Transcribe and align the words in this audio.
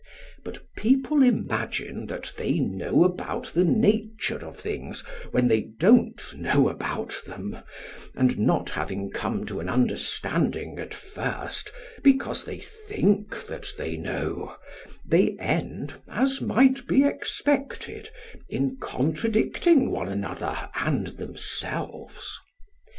But 0.43 0.63
people 0.75 1.21
imagine 1.21 2.07
that 2.07 2.33
they 2.35 2.57
know 2.57 3.03
about 3.03 3.51
the 3.53 3.63
nature 3.63 4.43
of 4.43 4.57
things, 4.59 5.01
when 5.29 5.47
they 5.47 5.61
don't 5.77 6.35
know 6.39 6.69
about 6.69 7.21
them, 7.27 7.57
and, 8.15 8.39
not 8.39 8.71
having 8.71 9.11
come 9.11 9.45
to 9.45 9.59
an 9.59 9.69
understanding 9.69 10.79
at 10.79 10.95
first 10.95 11.71
because 12.01 12.45
they 12.45 12.57
think 12.57 13.45
that 13.45 13.73
they 13.77 13.95
know, 13.95 14.55
they 15.05 15.37
end, 15.37 15.93
as 16.07 16.41
might 16.41 16.87
be 16.87 17.03
expected, 17.03 18.09
in 18.49 18.77
contradicting 18.77 19.91
one 19.91 20.09
another 20.09 20.67
and 20.73 21.05
themselves. 21.09 22.39